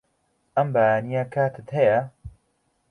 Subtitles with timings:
[0.55, 1.99] ئەم بەیانییە کاتت هەیە؟